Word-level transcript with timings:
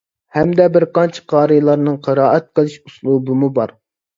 ھەمدە 0.37 0.65
بىر 0.77 0.85
قانچە 0.95 1.23
قارىلارنىڭ 1.33 1.99
قىرائەت 2.09 2.51
قىلىش 2.57 2.81
ئۇسلۇبىمۇ 2.81 3.53
بار. 3.61 3.79